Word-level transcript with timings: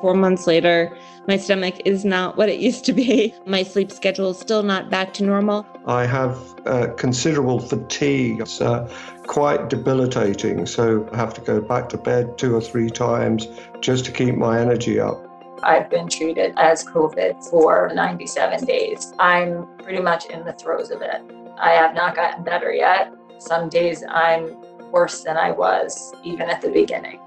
Four 0.00 0.14
months 0.14 0.46
later, 0.46 0.96
my 1.28 1.36
stomach 1.36 1.74
is 1.84 2.04
not 2.04 2.36
what 2.36 2.48
it 2.48 2.58
used 2.58 2.84
to 2.86 2.92
be. 2.92 3.34
My 3.46 3.62
sleep 3.62 3.92
schedule 3.92 4.30
is 4.30 4.38
still 4.38 4.62
not 4.62 4.90
back 4.90 5.12
to 5.14 5.24
normal. 5.24 5.66
I 5.86 6.06
have 6.06 6.38
uh, 6.66 6.88
considerable 6.96 7.60
fatigue. 7.60 8.40
It's 8.40 8.60
uh, 8.60 8.90
quite 9.26 9.68
debilitating, 9.68 10.64
so 10.64 11.08
I 11.12 11.16
have 11.16 11.34
to 11.34 11.40
go 11.42 11.60
back 11.60 11.90
to 11.90 11.98
bed 11.98 12.38
two 12.38 12.56
or 12.56 12.60
three 12.62 12.88
times 12.88 13.46
just 13.80 14.06
to 14.06 14.12
keep 14.12 14.36
my 14.36 14.58
energy 14.58 14.98
up. 14.98 15.26
I've 15.62 15.90
been 15.90 16.08
treated 16.08 16.54
as 16.56 16.82
COVID 16.84 17.44
for 17.50 17.90
97 17.94 18.64
days. 18.64 19.12
I'm 19.18 19.66
pretty 19.78 20.00
much 20.00 20.24
in 20.26 20.44
the 20.44 20.54
throes 20.54 20.90
of 20.90 21.02
it. 21.02 21.20
I 21.58 21.72
have 21.72 21.94
not 21.94 22.16
gotten 22.16 22.42
better 22.42 22.72
yet. 22.72 23.12
Some 23.38 23.68
days 23.68 24.02
I'm 24.08 24.56
worse 24.90 25.22
than 25.22 25.36
I 25.36 25.50
was 25.50 26.14
even 26.24 26.48
at 26.48 26.62
the 26.62 26.70
beginning. 26.70 27.20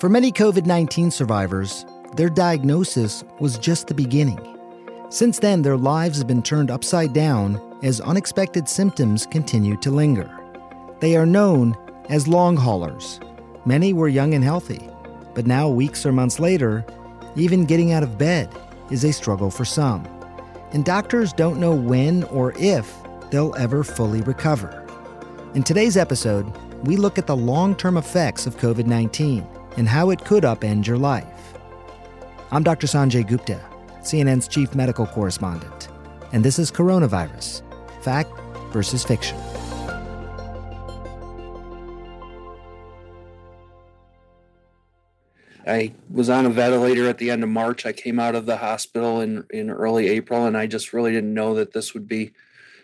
For 0.00 0.08
many 0.08 0.32
COVID 0.32 0.64
19 0.64 1.10
survivors, 1.10 1.84
their 2.18 2.28
diagnosis 2.28 3.22
was 3.38 3.58
just 3.58 3.86
the 3.86 3.94
beginning. 3.94 4.40
Since 5.08 5.38
then, 5.38 5.62
their 5.62 5.76
lives 5.76 6.18
have 6.18 6.26
been 6.26 6.42
turned 6.42 6.68
upside 6.68 7.12
down 7.12 7.60
as 7.84 8.00
unexpected 8.00 8.68
symptoms 8.68 9.24
continue 9.24 9.76
to 9.76 9.92
linger. 9.92 10.28
They 10.98 11.16
are 11.16 11.24
known 11.24 11.76
as 12.08 12.26
long 12.26 12.56
haulers. 12.56 13.20
Many 13.66 13.92
were 13.92 14.08
young 14.08 14.34
and 14.34 14.42
healthy, 14.42 14.90
but 15.32 15.46
now, 15.46 15.68
weeks 15.68 16.04
or 16.04 16.10
months 16.10 16.40
later, 16.40 16.84
even 17.36 17.66
getting 17.66 17.92
out 17.92 18.02
of 18.02 18.18
bed 18.18 18.52
is 18.90 19.04
a 19.04 19.12
struggle 19.12 19.48
for 19.48 19.64
some. 19.64 20.04
And 20.72 20.84
doctors 20.84 21.32
don't 21.32 21.60
know 21.60 21.72
when 21.72 22.24
or 22.24 22.52
if 22.58 22.92
they'll 23.30 23.54
ever 23.54 23.84
fully 23.84 24.22
recover. 24.22 24.84
In 25.54 25.62
today's 25.62 25.96
episode, 25.96 26.52
we 26.84 26.96
look 26.96 27.16
at 27.16 27.28
the 27.28 27.36
long 27.36 27.76
term 27.76 27.96
effects 27.96 28.44
of 28.44 28.56
COVID 28.56 28.86
19 28.86 29.46
and 29.76 29.88
how 29.88 30.10
it 30.10 30.24
could 30.24 30.42
upend 30.42 30.84
your 30.84 30.98
life. 30.98 31.37
I'm 32.50 32.62
Dr. 32.62 32.86
Sanjay 32.86 33.28
Gupta, 33.28 33.60
CNN's 34.00 34.48
chief 34.48 34.74
medical 34.74 35.06
correspondent, 35.06 35.88
and 36.32 36.42
this 36.42 36.58
is 36.58 36.70
Coronavirus 36.70 37.60
Fact 38.02 38.32
versus 38.72 39.04
Fiction. 39.04 39.36
I 45.66 45.92
was 46.08 46.30
on 46.30 46.46
a 46.46 46.48
ventilator 46.48 47.06
at 47.06 47.18
the 47.18 47.30
end 47.30 47.42
of 47.42 47.50
March. 47.50 47.84
I 47.84 47.92
came 47.92 48.18
out 48.18 48.34
of 48.34 48.46
the 48.46 48.56
hospital 48.56 49.20
in, 49.20 49.44
in 49.50 49.68
early 49.68 50.08
April, 50.08 50.46
and 50.46 50.56
I 50.56 50.66
just 50.66 50.94
really 50.94 51.12
didn't 51.12 51.34
know 51.34 51.52
that 51.56 51.74
this 51.74 51.92
would 51.92 52.08
be 52.08 52.32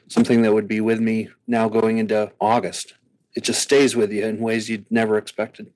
something 0.08 0.42
that 0.42 0.52
would 0.52 0.68
be 0.68 0.82
with 0.82 1.00
me 1.00 1.30
now 1.46 1.70
going 1.70 1.96
into 1.96 2.30
August. 2.38 2.92
It 3.34 3.44
just 3.44 3.62
stays 3.62 3.96
with 3.96 4.12
you 4.12 4.26
in 4.26 4.40
ways 4.40 4.68
you'd 4.68 4.84
never 4.90 5.16
expected. 5.16 5.72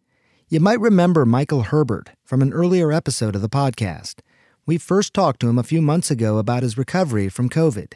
You 0.50 0.60
might 0.60 0.80
remember 0.80 1.26
Michael 1.26 1.64
Herbert 1.64 2.08
from 2.24 2.40
an 2.40 2.54
earlier 2.54 2.90
episode 2.90 3.34
of 3.34 3.42
the 3.42 3.50
podcast. 3.50 4.20
We 4.64 4.78
first 4.78 5.12
talked 5.12 5.40
to 5.40 5.48
him 5.50 5.58
a 5.58 5.62
few 5.62 5.82
months 5.82 6.10
ago 6.10 6.38
about 6.38 6.62
his 6.62 6.78
recovery 6.78 7.28
from 7.28 7.50
COVID. 7.50 7.92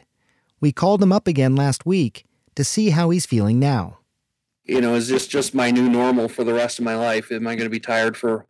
We 0.59 0.71
called 0.71 1.01
him 1.01 1.11
up 1.11 1.27
again 1.27 1.55
last 1.55 1.87
week 1.87 2.25
to 2.53 2.63
see 2.63 2.91
how 2.91 3.09
he's 3.09 3.25
feeling 3.25 3.59
now. 3.59 3.97
You 4.65 4.81
know, 4.81 4.93
is 4.93 5.07
this 5.07 5.25
just 5.25 5.55
my 5.55 5.71
new 5.71 5.89
normal 5.89 6.29
for 6.29 6.43
the 6.43 6.53
rest 6.53 6.77
of 6.77 6.85
my 6.85 6.95
life? 6.95 7.31
Am 7.31 7.47
I 7.47 7.55
going 7.55 7.65
to 7.65 7.71
be 7.71 7.79
tired 7.79 8.15
for 8.15 8.45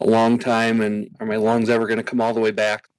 a 0.00 0.06
long 0.06 0.38
time 0.38 0.82
and 0.82 1.08
are 1.18 1.26
my 1.26 1.36
lungs 1.36 1.70
ever 1.70 1.86
going 1.86 1.96
to 1.96 2.04
come 2.04 2.20
all 2.20 2.34
the 2.34 2.40
way 2.40 2.50
back? 2.50 2.90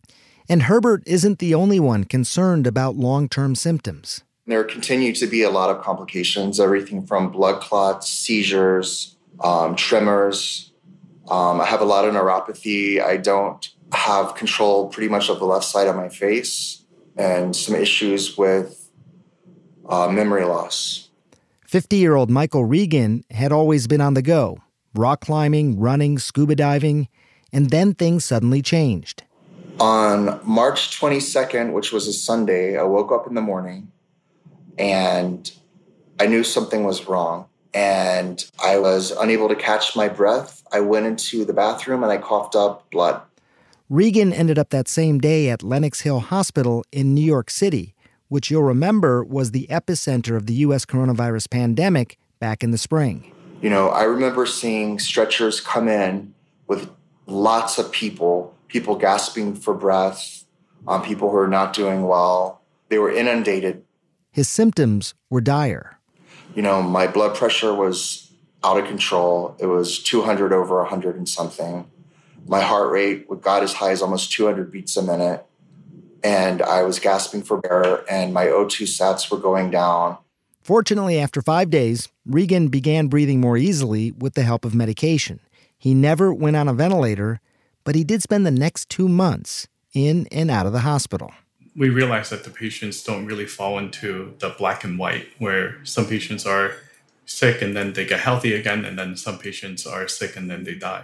And 0.50 0.64
Herbert 0.64 1.04
isn't 1.06 1.38
the 1.38 1.54
only 1.54 1.80
one 1.80 2.04
concerned 2.04 2.66
about 2.66 2.96
long 2.96 3.30
term 3.30 3.54
symptoms. 3.54 4.24
There 4.48 4.64
continue 4.64 5.14
to 5.14 5.28
be 5.28 5.44
a 5.44 5.52
lot 5.52 5.70
of 5.70 5.84
complications, 5.84 6.60
everything 6.60 7.06
from 7.06 7.30
blood 7.30 7.62
clots, 7.62 8.10
seizures, 8.10 9.17
um, 9.42 9.76
tremors. 9.76 10.72
Um, 11.30 11.60
I 11.62 11.66
have 11.66 11.82
a 11.82 11.86
lot 11.86 12.06
of 12.06 12.14
neuropathy. 12.14 13.02
I 13.02 13.18
don't 13.18 13.68
have 13.92 14.36
control 14.36 14.90
pretty 14.90 15.10
much 15.10 15.30
of 15.30 15.40
the 15.40 15.46
left 15.46 15.66
side 15.66 15.88
of 15.88 15.96
my 15.96 16.10
face, 16.10 16.84
and 17.16 17.56
some 17.56 17.76
issues 17.76 18.38
with 18.38 18.90
uh, 19.88 20.10
memory 20.10 20.46
loss. 20.46 21.10
50 21.66 21.98
year 21.98 22.16
old 22.16 22.30
Michael 22.30 22.66
Regan 22.66 23.24
had 23.32 23.52
always 23.52 23.88
been 23.88 24.02
on 24.02 24.14
the 24.14 24.22
go 24.22 24.60
rock 24.94 25.22
climbing, 25.22 25.80
running, 25.80 26.18
scuba 26.18 26.56
diving, 26.56 27.08
and 27.54 27.70
then 27.70 27.94
things 27.94 28.26
suddenly 28.26 28.62
changed. 28.62 29.24
On 29.80 30.40
March 30.44 31.00
22nd, 31.00 31.72
which 31.72 31.92
was 31.92 32.08
a 32.08 32.14
Sunday, 32.14 32.78
I 32.78 32.84
woke 32.84 33.12
up 33.12 33.28
in 33.28 33.36
the 33.36 33.42
morning 33.42 33.92
and 34.78 35.52
I 36.20 36.26
knew 36.26 36.44
something 36.44 36.84
was 36.84 37.08
wrong 37.08 37.48
and 37.74 38.50
I 38.64 38.80
was 38.80 39.12
unable 39.12 39.50
to 39.50 39.56
catch 39.56 39.96
my 39.96 40.08
breath. 40.08 40.64
I 40.72 40.80
went 40.80 41.06
into 41.06 41.46
the 41.46 41.54
bathroom 41.54 42.04
and 42.04 42.12
I 42.12 42.18
coughed 42.18 42.56
up 42.56 42.90
blood. 42.92 43.22
Regan 43.90 44.34
ended 44.34 44.60
up 44.60 44.70
that 44.70 44.88
same 44.88 45.20
day 45.20 45.50
at 45.50 45.64
Lenox 45.64 46.02
Hill 46.02 46.20
Hospital 46.20 46.84
in 46.92 47.14
New 47.14 47.24
York 47.24 47.50
City, 47.50 47.96
which 48.28 48.52
you'll 48.52 48.64
remember 48.64 49.24
was 49.24 49.52
the 49.52 49.68
epicenter 49.70 50.36
of 50.36 50.46
the 50.46 50.56
U.S. 50.56 50.86
coronavirus 50.86 51.50
pandemic 51.50 52.18
back 52.40 52.64
in 52.64 52.72
the 52.72 52.78
spring. 52.78 53.34
You 53.62 53.70
know, 53.70 53.90
I 53.90 54.04
remember 54.04 54.46
seeing 54.46 55.00
stretchers 55.00 55.62
come 55.62 55.88
in 55.88 56.34
with 56.68 56.90
lots 57.28 57.78
of 57.78 57.92
people, 57.92 58.54
people 58.68 58.96
gasping 58.96 59.56
for 59.56 59.74
breath, 59.74 60.44
um, 60.88 61.02
people 61.02 61.30
who 61.32 61.38
are 61.38 61.48
not 61.48 61.74
doing 61.74 62.04
well. 62.04 62.62
They 62.90 63.00
were 63.00 63.12
inundated. 63.12 63.84
His 64.32 64.48
symptoms 64.48 65.14
were 65.30 65.42
dire. 65.42 65.97
You 66.58 66.64
know, 66.64 66.82
my 66.82 67.06
blood 67.06 67.36
pressure 67.36 67.72
was 67.72 68.32
out 68.64 68.80
of 68.80 68.88
control. 68.88 69.56
It 69.60 69.68
was 69.68 70.02
200 70.02 70.52
over 70.52 70.78
100 70.78 71.16
and 71.16 71.30
something. 71.30 71.86
My 72.48 72.62
heart 72.62 72.90
rate 72.90 73.28
got 73.42 73.62
as 73.62 73.74
high 73.74 73.92
as 73.92 74.02
almost 74.02 74.32
200 74.32 74.72
beats 74.72 74.98
a 74.98 75.04
minute. 75.04 75.46
And 76.24 76.64
I 76.64 76.82
was 76.82 76.98
gasping 76.98 77.44
for 77.44 77.62
air, 77.72 78.04
and 78.12 78.34
my 78.34 78.48
O2 78.48 78.88
sats 78.88 79.30
were 79.30 79.38
going 79.38 79.70
down. 79.70 80.18
Fortunately, 80.64 81.20
after 81.20 81.44
five 81.44 81.70
days, 81.70 82.10
Regan 82.26 82.70
began 82.70 83.06
breathing 83.06 83.40
more 83.40 83.56
easily 83.56 84.12
with 84.14 84.34
the 84.34 84.42
help 84.42 84.66
of 84.66 84.74
medication. 84.74 85.40
He 85.78 85.94
never 85.94 86.34
went 86.34 86.56
on 86.56 86.68
a 86.68 86.74
ventilator, 86.74 87.40
but 87.84 87.94
he 87.94 88.04
did 88.04 88.24
spend 88.24 88.48
the 88.48 88.52
next 88.52 88.90
two 88.90 89.08
months 89.08 89.68
in 89.94 90.26
and 90.32 90.50
out 90.50 90.66
of 90.66 90.74
the 90.74 90.80
hospital. 90.80 91.32
We 91.78 91.90
realize 91.90 92.32
that 92.32 92.44
the 92.44 92.50
patients 92.50 93.04
don't 93.04 93.26
really 93.26 93.46
fall 93.46 93.78
into 93.78 94.34
the 94.40 94.50
black 94.50 94.84
and 94.84 94.98
white, 95.00 95.28
where 95.38 95.78
some 95.86 96.08
patients 96.08 96.46
are 96.46 96.74
sick 97.26 97.62
and 97.62 97.76
then 97.76 97.94
they 97.94 98.06
get 98.06 98.20
healthy 98.20 98.54
again, 98.54 98.84
and 98.84 98.98
then 98.98 99.16
some 99.16 99.38
patients 99.38 99.86
are 99.86 100.08
sick 100.08 100.36
and 100.36 100.50
then 100.50 100.64
they 100.64 100.74
die. 100.74 101.04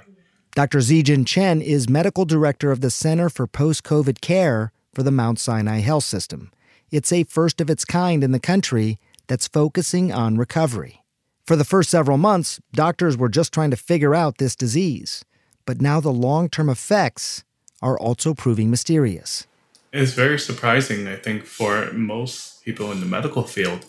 Dr. 0.56 0.79
Zijian 0.79 1.25
Chen 1.25 1.62
is 1.62 1.89
medical 1.89 2.25
director 2.25 2.72
of 2.72 2.81
the 2.81 2.91
Center 2.91 3.29
for 3.29 3.47
Post 3.47 3.83
COVID 3.83 4.19
Care 4.22 4.72
for 4.94 5.03
the 5.03 5.12
Mount 5.12 5.39
Sinai 5.39 5.79
Health 5.79 6.03
System. 6.03 6.51
It's 6.91 7.12
a 7.12 7.23
first 7.23 7.59
of 7.59 7.69
its 7.69 7.85
kind 7.85 8.23
in 8.23 8.31
the 8.31 8.39
country 8.39 9.00
that's 9.28 9.47
focusing 9.47 10.12
on 10.12 10.38
recovery. 10.38 11.03
For 11.45 11.56
the 11.56 11.66
first 11.66 11.89
several 11.89 12.17
months, 12.17 12.59
doctors 12.73 13.17
were 13.17 13.29
just 13.29 13.51
trying 13.51 13.71
to 13.71 13.77
figure 13.77 14.13
out 14.15 14.38
this 14.38 14.56
disease, 14.56 15.25
but 15.65 15.81
now 15.81 16.00
the 16.00 16.12
long 16.12 16.50
term 16.50 16.69
effects 16.69 17.44
are 17.81 17.98
also 17.98 18.33
proving 18.33 18.69
mysterious. 18.69 19.48
It's 19.94 20.13
very 20.13 20.40
surprising, 20.40 21.07
I 21.07 21.16
think, 21.16 21.45
for 21.45 21.92
most 21.94 22.66
people 22.66 22.92
in 22.92 23.00
the 23.00 23.06
medical 23.06 23.44
field 23.44 23.86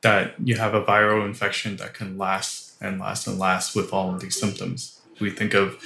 that 0.00 0.34
you 0.42 0.56
have 0.56 0.72
a 0.72 0.82
viral 0.82 1.26
infection 1.26 1.76
that 1.76 1.92
can 1.92 2.16
last 2.16 2.74
and 2.80 2.98
last 2.98 3.26
and 3.26 3.38
last 3.38 3.76
with 3.76 3.92
all 3.92 4.14
of 4.14 4.20
these 4.20 4.40
symptoms. 4.40 5.02
We 5.20 5.30
think 5.30 5.52
of, 5.52 5.76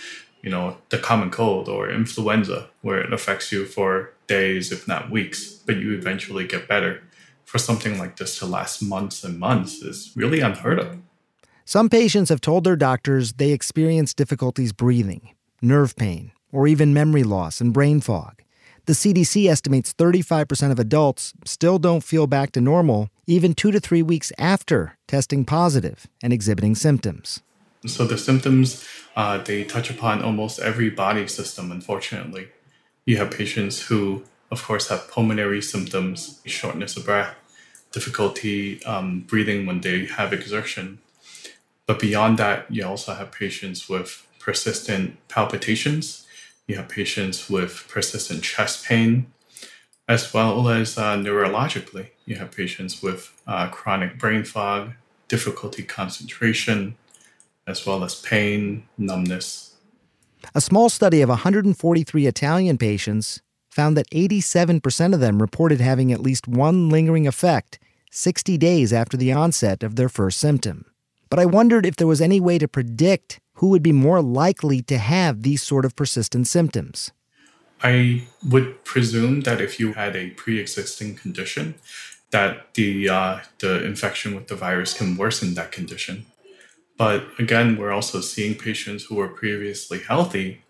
you 0.41 0.51
know, 0.51 0.77
the 0.91 0.99
common 0.99 1.31
cold 1.31 1.69
or 1.69 1.91
influenza, 1.91 2.69
where 2.83 3.01
it 3.01 3.13
affects 3.13 3.51
you 3.51 3.67
for 3.67 4.13
days, 4.29 4.71
if 4.71 4.87
not 4.87 5.11
weeks, 5.11 5.51
but 5.67 5.79
you 5.79 5.95
eventually 5.95 6.47
get 6.47 6.69
better 6.69 7.03
for 7.45 7.59
something 7.59 7.99
like 7.99 8.17
this 8.19 8.39
to 8.39 8.47
last 8.47 8.81
months 8.81 9.25
and 9.25 9.37
months 9.37 9.83
is 9.83 10.13
really 10.15 10.41
unheard 10.41 10.79
of. 10.79 10.99
Some 11.65 11.89
patients 11.89 12.29
have 12.29 12.41
told 12.41 12.63
their 12.63 12.77
doctors 12.77 13.33
they 13.33 13.51
experience 13.51 14.15
difficulties 14.15 14.73
breathing, 14.73 15.35
nerve 15.61 15.97
pain, 15.97 16.31
or 16.53 16.69
even 16.69 16.95
memory 16.95 17.25
loss 17.25 17.61
and 17.61 17.73
brain 17.73 18.01
fog. 18.01 18.43
The 18.87 18.93
CDC 18.93 19.51
estimates 19.51 19.93
35% 19.95 20.71
of 20.71 20.79
adults 20.79 21.33
still 21.45 21.81
don't 21.81 22.05
feel 22.05 22.29
back 22.29 22.53
to 22.53 22.61
normal 22.61 23.11
even 23.27 23.53
two 23.53 23.73
to 23.73 23.81
three 23.81 24.03
weeks 24.03 24.31
after 24.39 24.97
testing 25.09 25.45
positive 25.45 26.07
and 26.23 26.33
exhibiting 26.33 26.77
symptoms. 26.77 27.43
So 27.85 28.07
the 28.07 28.17
symptoms, 28.17 28.87
uh, 29.17 29.39
they 29.39 29.65
touch 29.65 29.91
upon 29.91 30.23
almost 30.23 30.61
every 30.61 30.89
body 30.89 31.27
system, 31.27 31.73
unfortunately. 31.73 32.49
You 33.05 33.17
have 33.17 33.33
patients 33.33 33.83
who, 33.83 34.23
of 34.53 34.63
course, 34.63 34.89
have 34.89 35.11
pulmonary 35.11 35.63
symptoms, 35.63 36.41
shortness 36.45 36.97
of 36.97 37.07
breath, 37.07 37.35
difficulty 37.91 38.85
um, 38.85 39.21
breathing 39.21 39.67
when 39.67 39.81
they 39.81 40.07
have 40.07 40.33
exertion. 40.33 40.99
But 41.87 41.99
beyond 41.99 42.39
that, 42.39 42.71
you 42.71 42.87
also 42.87 43.15
have 43.15 43.33
patients 43.33 43.89
with 43.89 44.27
persistent 44.39 45.17
palpitations. 45.29 46.26
You 46.67 46.77
have 46.77 46.89
patients 46.89 47.49
with 47.49 47.87
persistent 47.89 48.43
chest 48.43 48.85
pain, 48.85 49.33
as 50.09 50.33
well 50.35 50.69
as 50.69 50.99
uh, 50.99 51.17
neurologically. 51.17 52.09
You 52.25 52.37
have 52.37 52.51
patients 52.51 53.03
with 53.03 53.33
uh, 53.47 53.69
chronic 53.69 54.19
brain 54.19 54.43
fog, 54.45 54.93
difficulty 55.29 55.83
concentration, 55.85 56.97
as 57.67 57.87
well 57.87 58.03
as 58.03 58.21
pain, 58.21 58.87
numbness. 58.99 59.75
A 60.55 60.61
small 60.61 60.89
study 60.89 61.23
of 61.23 61.29
143 61.29 62.27
Italian 62.27 62.79
patients 62.79 63.43
found 63.71 63.97
that 63.97 64.11
87% 64.11 65.15
of 65.15 65.21
them 65.21 65.41
reported 65.41 65.81
having 65.81 66.13
at 66.13 66.21
least 66.21 66.49
one 66.49 66.89
lingering 66.89 67.27
effect 67.27 67.79
60 68.11 68.57
days 68.57 68.93
after 68.93 69.17
the 69.17 69.33
onset 69.33 69.83
of 69.83 69.97
their 69.97 70.09
first 70.09 70.39
symptom. 70.39 70.87
But 71.29 71.39
I 71.39 71.47
wondered 71.47 71.85
if 71.85 71.97
there 71.97 72.07
was 72.07 72.21
any 72.21 72.41
way 72.41 72.59
to 72.59 72.69
predict 72.69 73.41
who 73.57 73.69
would 73.69 73.83
be 73.83 73.93
more 73.93 74.23
likely 74.23 74.83
to 74.83 74.99
have 74.99 75.43
these 75.43 75.63
sort 75.63 75.85
of 75.85 75.97
persistent 75.97 76.47
symptoms. 76.47 77.11
I 77.83 78.27
would 78.49 78.85
presume 78.85 79.43
that 79.43 79.61
if 79.61 79.79
you 79.79 79.93
had 79.93 80.17
a 80.17 80.31
pre-existing 80.31 81.17
condition, 81.17 81.75
that 82.31 82.75
the 82.75 83.09
uh, 83.09 83.41
the 83.59 83.85
infection 83.85 84.35
with 84.35 84.49
the 84.49 84.57
virus 84.57 84.95
can 84.95 85.17
worsen 85.17 85.55
that 85.55 85.73
condition. 85.73 86.27
But 86.99 87.25
again, 87.39 87.77
we're 87.77 87.93
also 87.93 88.21
seeing 88.21 88.55
patients 88.55 89.05
who 89.05 89.17
were 89.17 89.29
previously 89.29 90.01
healthy, 90.01 90.63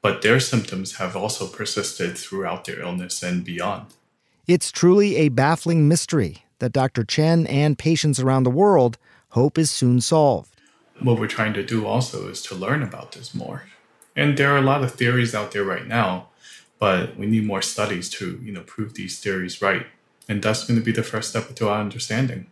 but 0.00 0.22
their 0.22 0.40
symptoms 0.40 0.96
have 0.96 1.16
also 1.16 1.46
persisted 1.46 2.16
throughout 2.16 2.64
their 2.64 2.80
illness 2.80 3.22
and 3.22 3.44
beyond. 3.44 3.86
It's 4.46 4.70
truly 4.70 5.16
a 5.16 5.28
baffling 5.28 5.88
mystery 5.88 6.44
that 6.58 6.72
Dr. 6.72 7.04
Chen 7.04 7.46
and 7.46 7.78
patients 7.78 8.20
around 8.20 8.44
the 8.44 8.50
world 8.50 8.98
hope 9.30 9.58
is 9.58 9.70
soon 9.70 10.00
solved. 10.00 10.51
What 11.02 11.18
we're 11.18 11.26
trying 11.26 11.54
to 11.54 11.64
do 11.64 11.86
also 11.86 12.28
is 12.28 12.42
to 12.42 12.54
learn 12.54 12.82
about 12.82 13.12
this 13.12 13.34
more. 13.34 13.64
And 14.14 14.36
there 14.36 14.52
are 14.52 14.58
a 14.58 14.62
lot 14.62 14.84
of 14.84 14.92
theories 14.94 15.34
out 15.34 15.50
there 15.52 15.64
right 15.64 15.86
now, 15.86 16.28
but 16.78 17.16
we 17.16 17.26
need 17.26 17.44
more 17.44 17.62
studies 17.62 18.08
to, 18.10 18.38
you 18.42 18.52
know, 18.52 18.62
prove 18.62 18.94
these 18.94 19.18
theories 19.18 19.60
right. 19.60 19.86
And 20.28 20.42
that's 20.42 20.64
going 20.64 20.78
to 20.78 20.84
be 20.84 20.92
the 20.92 21.02
first 21.02 21.30
step 21.30 21.52
to 21.54 21.68
our 21.68 21.80
understanding. 21.80 22.46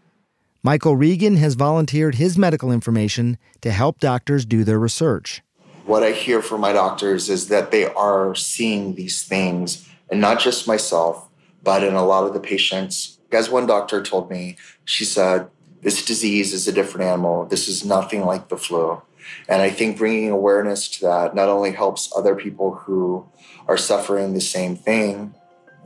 Michael 0.62 0.96
Regan 0.96 1.36
has 1.36 1.54
volunteered 1.54 2.16
his 2.16 2.36
medical 2.36 2.72
information 2.72 3.38
to 3.60 3.70
help 3.70 4.00
doctors 4.00 4.44
do 4.44 4.64
their 4.64 4.78
research. 4.78 5.42
What 5.86 6.02
I 6.02 6.12
hear 6.12 6.42
from 6.42 6.60
my 6.60 6.72
doctors 6.72 7.30
is 7.30 7.48
that 7.48 7.70
they 7.70 7.86
are 7.86 8.34
seeing 8.34 8.94
these 8.94 9.22
things, 9.22 9.88
and 10.10 10.20
not 10.20 10.40
just 10.40 10.66
myself, 10.66 11.28
but 11.62 11.82
in 11.82 11.94
a 11.94 12.04
lot 12.04 12.24
of 12.24 12.34
the 12.34 12.40
patients. 12.40 13.18
As 13.32 13.48
one 13.48 13.66
doctor 13.66 14.02
told 14.02 14.28
me, 14.30 14.56
she 14.84 15.04
said, 15.04 15.48
This 15.82 16.04
disease 16.04 16.52
is 16.52 16.68
a 16.68 16.72
different 16.72 17.06
animal. 17.06 17.46
This 17.46 17.66
is 17.66 17.84
nothing 17.84 18.26
like 18.26 18.48
the 18.48 18.58
flu. 18.58 19.00
And 19.48 19.62
I 19.62 19.70
think 19.70 19.96
bringing 19.96 20.30
awareness 20.30 20.88
to 20.88 21.06
that 21.06 21.34
not 21.34 21.48
only 21.48 21.72
helps 21.72 22.12
other 22.14 22.34
people 22.34 22.74
who 22.74 23.26
are 23.66 23.76
suffering 23.76 24.34
the 24.34 24.40
same 24.40 24.76
thing 24.76 25.34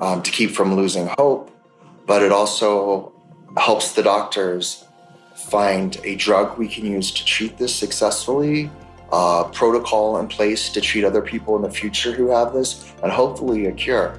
um, 0.00 0.22
to 0.22 0.30
keep 0.30 0.50
from 0.50 0.74
losing 0.74 1.08
hope, 1.18 1.50
but 2.06 2.22
it 2.22 2.32
also 2.32 3.12
helps 3.56 3.92
the 3.92 4.02
doctors 4.02 4.84
find 5.36 5.98
a 6.04 6.16
drug 6.16 6.58
we 6.58 6.68
can 6.68 6.84
use 6.84 7.12
to 7.12 7.24
treat 7.24 7.56
this 7.56 7.74
successfully, 7.74 8.70
a 9.12 9.48
protocol 9.52 10.18
in 10.18 10.26
place 10.26 10.70
to 10.70 10.80
treat 10.80 11.04
other 11.04 11.22
people 11.22 11.54
in 11.54 11.62
the 11.62 11.70
future 11.70 12.12
who 12.12 12.30
have 12.30 12.52
this, 12.52 12.92
and 13.02 13.12
hopefully 13.12 13.66
a 13.66 13.72
cure. 13.72 14.18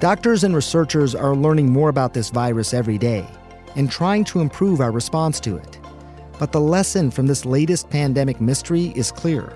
Doctors 0.00 0.44
and 0.44 0.54
researchers 0.54 1.14
are 1.14 1.34
learning 1.34 1.70
more 1.70 1.88
about 1.88 2.14
this 2.14 2.30
virus 2.30 2.72
every 2.74 2.98
day 2.98 3.26
and 3.76 3.90
trying 3.90 4.24
to 4.24 4.40
improve 4.40 4.80
our 4.80 4.90
response 4.90 5.40
to 5.40 5.56
it. 5.56 5.78
But 6.38 6.52
the 6.52 6.60
lesson 6.60 7.10
from 7.10 7.26
this 7.26 7.44
latest 7.44 7.90
pandemic 7.90 8.40
mystery 8.40 8.92
is 8.96 9.12
clear. 9.12 9.52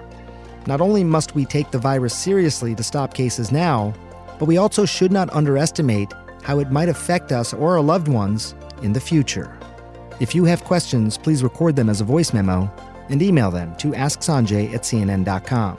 Not 0.66 0.80
only 0.80 1.04
must 1.04 1.34
we 1.34 1.44
take 1.44 1.70
the 1.70 1.78
virus 1.78 2.14
seriously 2.14 2.74
to 2.74 2.82
stop 2.82 3.14
cases 3.14 3.52
now, 3.52 3.94
but 4.38 4.46
we 4.46 4.56
also 4.56 4.84
should 4.84 5.12
not 5.12 5.32
underestimate 5.34 6.12
how 6.42 6.58
it 6.58 6.70
might 6.70 6.88
affect 6.88 7.32
us 7.32 7.54
or 7.54 7.76
our 7.76 7.82
loved 7.82 8.08
ones 8.08 8.54
in 8.82 8.92
the 8.92 9.00
future. 9.00 9.58
If 10.20 10.34
you 10.34 10.44
have 10.44 10.64
questions, 10.64 11.18
please 11.18 11.42
record 11.42 11.76
them 11.76 11.88
as 11.88 12.00
a 12.00 12.04
voice 12.04 12.32
memo 12.32 12.70
and 13.08 13.22
email 13.22 13.50
them 13.50 13.74
to 13.76 13.88
asksanjay 13.88 14.72
at 14.74 14.82
cnn.com. 14.82 15.78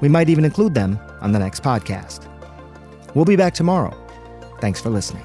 We 0.00 0.08
might 0.08 0.28
even 0.28 0.44
include 0.44 0.74
them 0.74 0.98
on 1.20 1.32
the 1.32 1.38
next 1.38 1.62
podcast. 1.62 2.26
We'll 3.14 3.24
be 3.24 3.36
back 3.36 3.54
tomorrow. 3.54 3.96
Thanks 4.60 4.80
for 4.80 4.90
listening. 4.90 5.24